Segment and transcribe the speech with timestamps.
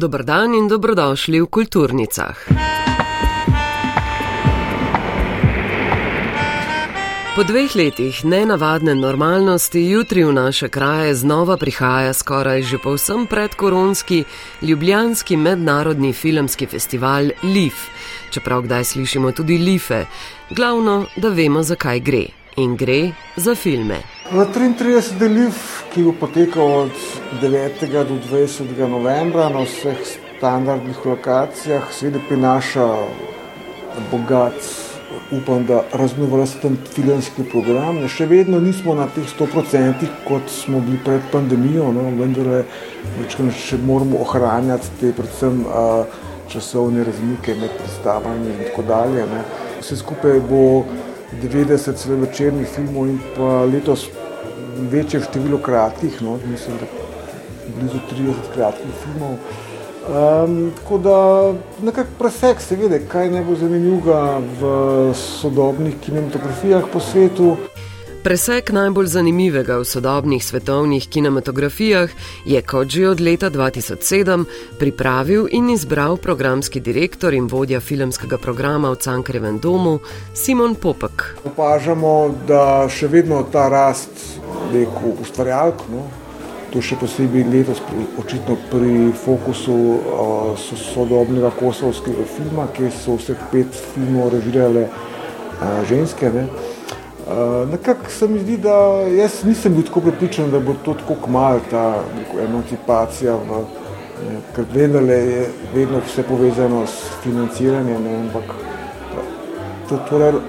[0.00, 2.38] Dobr dan in dobrodošli v kulturnicah.
[7.36, 14.24] Po dveh letih nenavadne normalnosti jutri v naše kraje znova prihaja skoraj že povsem predkoronski
[14.64, 17.86] Ljubljanski mednarodni filmski festival LIF,
[18.32, 20.04] čeprav kdaj slišimo tudi LIFE,
[20.50, 22.39] glavno, da vemo, zakaj gre.
[22.56, 24.02] In gre za filme.
[24.32, 25.28] Na 33.
[25.28, 26.96] LIF, ki bo potekal od
[27.42, 27.86] 9.
[28.08, 28.88] do 20.
[28.88, 29.98] novembra na vseh
[30.38, 32.86] standardnih lokacijah, seveda prinaša
[34.10, 34.58] bogat
[35.30, 38.02] upam, da raznovrsten filmski program.
[38.08, 42.64] Še vedno nismo na teh 100%, kot smo bili pred pandemijo, no, vendar
[43.54, 45.62] še moramo ohranjati te predvsem
[46.50, 49.26] časovne razmike med predstavami in tako dalje.
[49.30, 49.44] Ne.
[49.78, 50.64] Vse skupaj bo
[51.32, 54.06] 90 celovečernih filmov in pa letos
[54.90, 56.86] večje število kratkih, no, mislim, da
[57.76, 59.36] blizu 30 kratkih filmov.
[60.10, 67.00] Um, tako da nekako presek se vidi, kaj ne bo zanimivo v sodobnih kinematografijah po
[67.00, 67.56] svetu.
[68.20, 72.10] Presek najbolj zanimivega v sodobnih svetovnih kinematografijah
[72.44, 74.44] je kot že od leta 2007
[74.78, 79.98] pripravil in izbral programski direktor in vodja filmskega programa v Cankrevem domu
[80.34, 81.40] Simon Popek.
[81.48, 84.12] Opažamo, da še vedno ta rast,
[84.68, 85.80] rekel, ustvarjalk.
[85.88, 86.04] No?
[86.76, 90.60] To še posebej letos, pri, očitno pri fokusu uh,
[90.92, 96.28] sodobnega kosovskega filma, kjer so vseh pet filmov režirale uh, ženske.
[96.36, 96.44] Ne.
[97.30, 98.74] Uh, Nekako se mi zdi, da
[99.06, 102.02] jaz nisem bil tako prepričan, da bo to tako kmalo, ta
[102.42, 103.60] emancipacija, v,
[104.26, 108.50] ne, ker vendarle je vedno vse povezano s financiranjem, ampak
[109.88, 110.40] to, torej,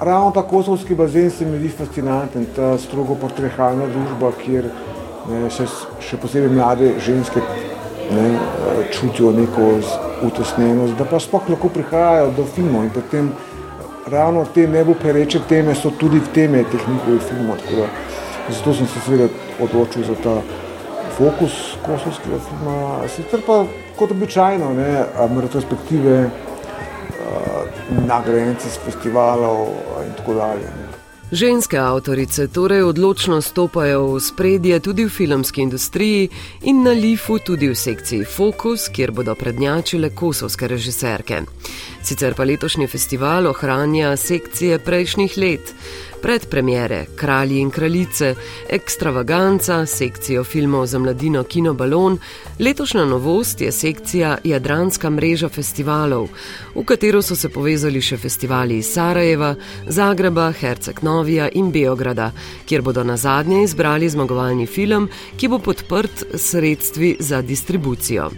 [0.00, 4.70] ravno ta kosovski bazen se mi zdi fascinanten, ta strogo portrehalna družba, kjer
[5.30, 5.66] ne, še,
[6.00, 7.42] še posebej mlade ženske
[8.14, 8.28] ne,
[8.94, 9.72] čutijo neko
[10.22, 13.34] utesnenost, da pa sploh lahko prihajajo do filmov in potem
[14.06, 17.56] ravno te bo pereče teme so tudi teme teh njihovih filmov.
[17.56, 17.86] Da,
[18.50, 19.28] zato sem se seveda
[19.60, 20.40] odločil za ta
[21.18, 23.08] fokus kosovskega filma.
[23.08, 23.64] Sicer pa
[23.96, 25.04] kot običajno, ne,
[25.42, 26.30] retrospektive,
[28.06, 29.68] nagrajenci z festivalov
[30.06, 30.62] in tako dalje.
[30.62, 30.85] Ne.
[31.30, 36.28] Ženske avtorice torej odločno stopajo v spredje tudi v filmski industriji
[36.62, 41.40] in na Lifu tudi v sekciji Focus, kjer bodo prednjačile kosovske režiserke.
[42.02, 45.74] Sicer pa letošnji festival ohranja sekcije prejšnjih let
[46.26, 48.34] predpremiere Kralji in kraljice,
[48.70, 52.18] ekstravaganca, sekcijo filmov za mladino Kino Balon,
[52.58, 56.26] letošnja novost je sekcija Jadranska mreža festivalov,
[56.74, 59.52] v katero so se povezali še festivali iz Sarajeva,
[59.86, 62.32] Zagreba, Herceg Novija in Beograda,
[62.66, 65.06] kjer bodo na zadnje izbrali zmagovalni film,
[65.36, 68.30] ki bo podprt sredstvi za distribucijo.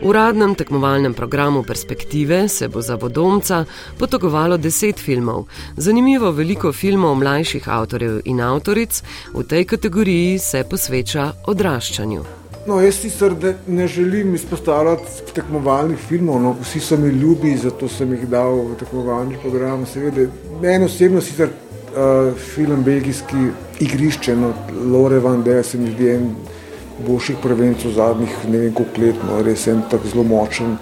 [0.00, 3.64] V uradnem tekmovalnem programu Perspektive se bo za vodomca
[3.98, 5.44] potogovalo deset filmov.
[5.76, 9.02] Zanimivo veliko filmov mlajših avtorjev in avtoric
[9.34, 12.22] v tej kategoriji se posveča odraščanju.
[12.66, 13.34] No, jaz sicer
[13.66, 18.78] ne želim izpostavljati tekmovalnih filmov, no, vsi so mi ljubi, zato sem jih dal v
[18.80, 19.84] tekmovalni program.
[19.86, 20.30] Seveda,
[20.62, 23.50] meni osebno sicer uh, film Belgijski
[23.80, 24.54] igrišče, no,
[24.92, 26.32] Lore Van mi zdi en
[27.06, 30.76] boljših prevencev zadnjih ne vem koliko let, no, res je tako zelo močen,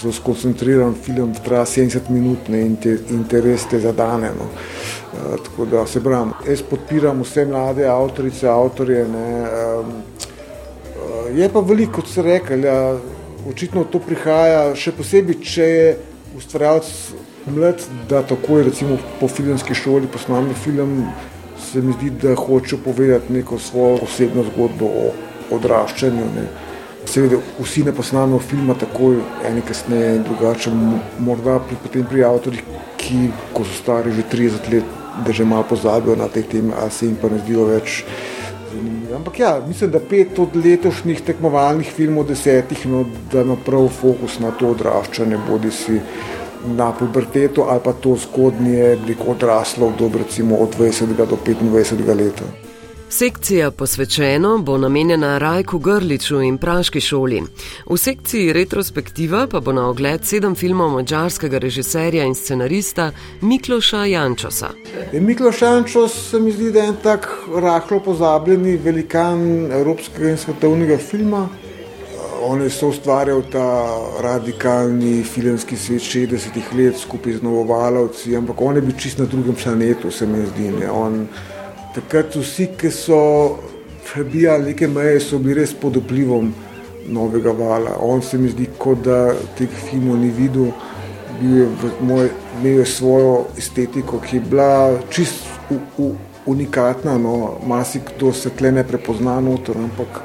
[0.00, 4.32] zelo skoncentriran film, traja 70 minut ne, in, te, in te res te zadane.
[4.36, 4.48] No.
[5.16, 9.04] Uh, tako da se bram, jaz podpiram vse mlade avtorice, avtorje.
[9.08, 9.94] Ne, um,
[10.96, 12.80] uh, je pa veliko, kot se rekel, ja,
[13.48, 15.88] očitno to prihaja, še posebej, če je
[16.36, 16.90] ustvarjalec
[17.46, 21.06] mlad, da takoj recimo po filmski šoli posname film,
[21.62, 25.06] se mi zdi, da hoče povedati neko svojo osebno zgodbo o
[25.50, 26.28] odraščanju.
[26.36, 26.46] Ne.
[27.06, 30.72] Seveda, vsi ne posnamemo filma takoj, eni kasneje drugače.
[31.22, 32.64] Morda pri, potem pri avtorjih,
[32.98, 34.96] ki ko so stari že 30 let,
[35.26, 38.02] da že malo pozabijo na te teme, a se jim pa ne zdijo več
[38.72, 39.14] zanimive.
[39.16, 44.40] Ampak ja, mislim, da pet od letošnjih tekmovalnih filmov, desetih, no, da ima prav fokus
[44.40, 46.00] na to odraščanje, bodi si
[46.66, 52.65] na puberteto ali pa to zgodnje, odraslo, dobro recimo od 20 do 25 let.
[53.10, 57.42] Sekcija posvečeno bo namenjena Rajku Grliču in Praški šoli.
[57.90, 63.10] V sekciji retrospektiva pa bo na ogled sedem filmov mađarskega režiserja in scenarista
[63.40, 64.68] Mikloša Jančosa.
[65.12, 70.36] E, Mikloš Jančos se mi zdi, da je en tak rahlo pozabljeni velikan evropskega in
[70.36, 71.48] svetovnega filma.
[72.42, 78.76] On je so ustvarjal ta radikalni filmski svet 60-ih let skupaj z novovalovci, ampak on
[78.76, 80.70] je bil čist na drugem planetu, se mi zdi.
[80.80, 80.90] Ne.
[80.90, 81.26] On
[81.96, 83.18] takrat vsi, ki so
[84.06, 86.52] prebijali neke meje, so bili res pod vplivom
[87.08, 87.96] novega vala.
[88.04, 90.72] On se mi zdi, kot da teh filmov ni videl,
[91.40, 94.70] bil je v moj, imel je svojo estetiko, ki je bila
[95.10, 96.10] čist u, u,
[96.46, 100.20] unikatna, no, masi kdo se tle ne prepozna noter, ampak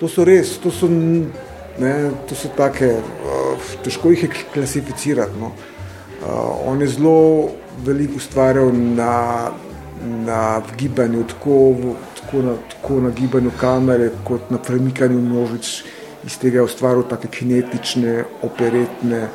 [0.00, 1.94] to so res, to so, ne,
[2.28, 5.54] to so take, uh, težko jih je klasificirati, no.
[6.16, 7.16] Uh, on je zelo
[7.84, 9.12] veliko ustvarjal na,
[10.04, 11.74] na gibanju, tako,
[12.20, 15.82] tako, na, tako na gibanju kamere, kot na premikanju množic,
[16.26, 19.28] iz tega je ustvaril take kinetične, operetne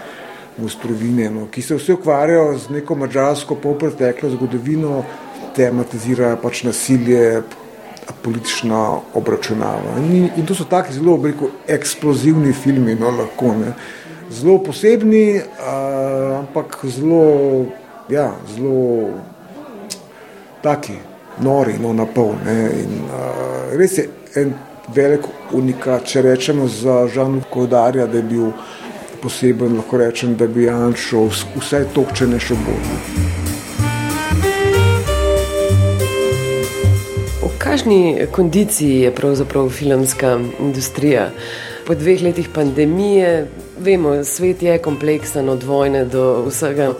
[0.57, 5.03] mostrovine, no, ki se vse ukvarjajo z neko mađarsko polpreteklo zgodovino,
[5.55, 7.41] tematizirajo pač nasilje,
[8.21, 9.97] politična obračunava.
[9.99, 13.73] In, in to so taki zelo veliko eksplozivni filmi, no, lahko, ne.
[14.31, 17.65] zelo posebni, uh, ampak zelo,
[18.09, 19.09] ja, zelo
[20.63, 20.97] taki
[21.41, 22.35] nori, no, na pol.
[22.47, 24.53] In uh, res je en
[24.95, 28.51] velik unikat, če rečemo za Žan Kodarja, da je bil
[29.21, 31.27] poseben, lahko rečem, da bi Janšo
[31.59, 32.87] vsaj tokče ne še bolj.
[37.41, 41.29] V kakšni kondiciji je pravzaprav filmska industrija?
[41.85, 43.47] Po dveh letih pandemije,
[43.81, 46.91] vemo, svet je kompleksen od vojne do vsega.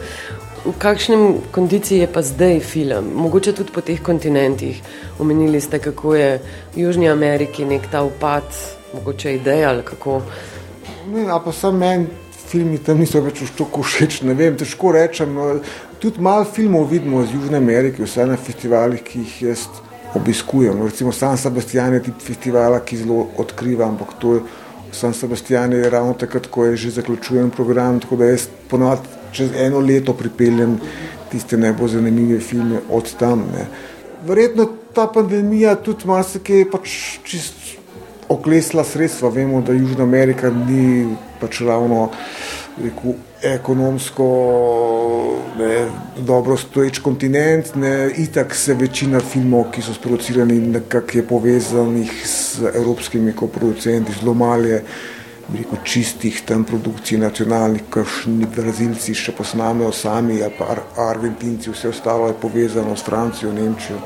[0.62, 4.78] V kakšnem kondiciji je pa zdaj film, mogoče tudi po teh kontinentih?
[5.20, 6.38] Omenili ste, kako je
[6.76, 8.46] v Južni Ameriki nek ta upad,
[8.94, 10.22] mogoče ideja ali kako.
[11.10, 12.06] Ne, a pa sem meni,
[12.46, 15.34] filmi tam niso več tako všeč, ne vem, težko rečem.
[15.34, 15.56] No,
[15.98, 19.64] tudi malo filmov vidimo iz Južne Amerike, vsaj na festivalih, ki jih jaz
[20.14, 20.84] obiskujem.
[20.86, 24.44] Recimo San Sebastian je tip festivala, ki zelo odkriva, ampak to je
[24.94, 29.52] San Sebastian je ravno takrat, ko je že zaključujem program, tako da jaz ponovadi čez
[29.56, 30.80] eno leto pripeljem
[31.32, 33.46] tiste najbolj zanimive filme od tam.
[33.56, 33.66] Ne.
[34.28, 37.56] Verjetno ta pandemija tudi marsikaj pač čist
[38.30, 39.30] oklesla sredstva.
[39.30, 42.10] Vemo, da Južna Amerika ni pač ravno
[42.84, 44.28] rekel, ekonomsko
[45.58, 45.88] ne,
[46.18, 47.76] dobro stoječ kontinent.
[47.76, 48.12] Ne.
[48.18, 54.84] Itak se večina filmov, ki so sproducirani, nekako je povezanih s evropskimi koproducenti, zelo malje
[55.52, 60.78] veliko čistih tam produkcij, nacionalnih, kakšni brazilci še posnamejo sami, ali pa
[61.10, 64.00] argentinci, vse ostalo je povezano s Francijo, Nemčijo.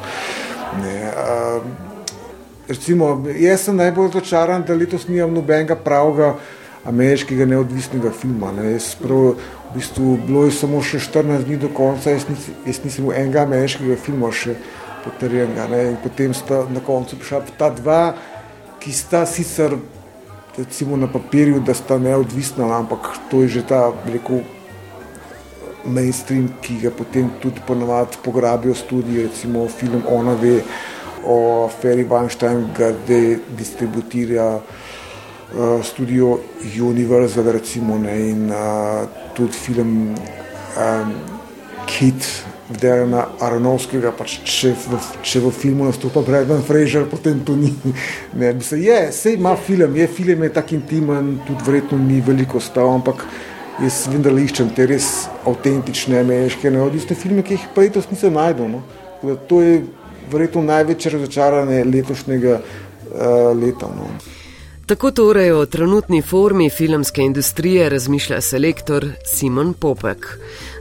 [0.82, 1.64] Ne, uh,
[2.68, 6.36] recimo, jaz sem najbolj razočaran, da letos nimam nobenega pravega
[6.86, 8.52] ameriškega neodvisnega filma.
[8.52, 8.72] Ne.
[8.76, 9.36] Jaz prav,
[9.70, 13.20] v bistvu, bilo je samo še 14 dni do konca, jaz, nis, jaz nisem imel
[13.22, 14.58] enega ameriškega filma še
[15.06, 15.68] potrjenega.
[15.92, 18.02] In potem sta na koncu prišla ta dva,
[18.82, 19.78] ki sta sicer
[20.58, 23.00] recimo na papirju, da sta neodvisna, ampak
[23.32, 24.44] to je že ta rekel,
[25.86, 30.62] mainstream, ki ga potem tudi ponovadi pograbijo studije, recimo film Ona ve
[31.26, 36.40] o Ferry Weinstein, ga de distributira uh, studio
[36.82, 40.16] Universal, recimo, ne, in uh, tudi film
[40.78, 41.14] um,
[41.86, 47.70] Kit, Derena Aronovskega, pač če, v, če v filmu nastopa Brendan Fraser, potem to ni.
[48.40, 52.60] Ne, se je, se ima film, je film je tak intimen, tudi verjetno ni veliko
[52.60, 53.22] stav, ampak
[53.84, 58.72] jaz vendar iščem te res avtentične ameriške neodvisne filme, ki jih pa letos nisem najdel.
[58.72, 59.38] No.
[59.50, 59.84] To je
[60.32, 63.92] verjetno največje razočaranje letošnjega uh, leta.
[63.94, 64.10] No.
[64.86, 70.26] Tako torej o trenutni formi filmske industrije razmišlja selektor Simon Popek.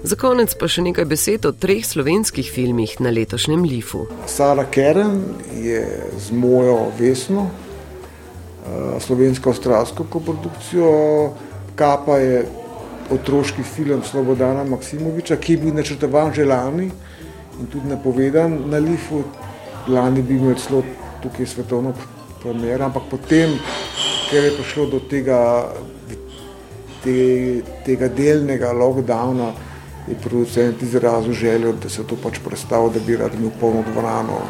[0.03, 4.03] Za konec pa še nekaj besed o treh slovenskih filmih na letošnjem Lifu.
[4.29, 5.23] Sara Keren
[5.57, 5.81] je
[6.21, 10.91] z mojo vesno, eh, slovensko-australsko koprodukcijo,
[11.75, 12.45] Kapa je
[13.11, 16.91] otroški film Slobodana Maksimoviča, ki je bil načrtovan že lani
[17.61, 19.23] in tudi napovedan na Lifu.
[19.89, 20.83] Lani bi imel celo
[21.23, 21.95] tukaj svetovno
[22.45, 23.57] premjero, ampak potem,
[24.35, 25.71] ker je prišlo do tega,
[27.05, 27.19] te,
[27.87, 29.53] tega delnega lockdowna,
[30.09, 34.41] je producent izrazil željo, da se to pač predstavlja, da bi rad imel polno dvorano,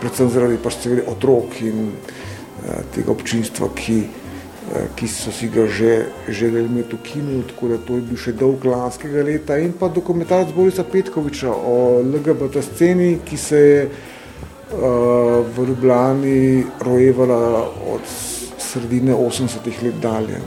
[0.00, 5.68] predvsem zaradi pač seveda otrok in uh, tega občinstva, ki, uh, ki so si ga
[5.70, 5.94] že
[6.26, 9.62] želeli imeti v kinu, tako da to je bil še dolg lanskega leta.
[9.62, 17.70] In pa dokumentarc Borisa Petkoviča o LGBT sceni, ki se je uh, v Ljubljani rojevala
[17.94, 18.41] od
[18.72, 20.40] sredine 80-ih let dalje.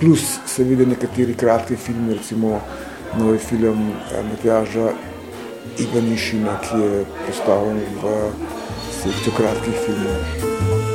[0.00, 2.60] Plus seveda nekateri kratki filmi, recimo
[3.18, 4.92] novi film eh, Matjaža
[5.78, 8.16] Ivanišina, ki je postavljen v
[9.02, 10.91] sekcijo kratkih filmov.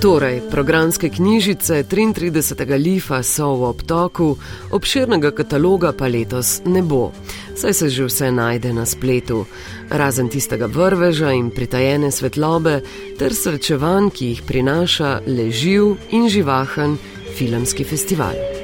[0.00, 2.78] Torej, programske knjižice 33.
[2.78, 4.36] lifa so v obtoku,
[4.70, 7.12] obširnega kataloga pa letos ne bo,
[7.56, 9.46] saj se že vse najde na spletu,
[9.88, 12.82] razen tistega vrveža in pritajene svetlobe
[13.18, 17.00] ter srečevanj, ki jih prinaša leživ in živahen
[17.38, 18.55] filmski festival.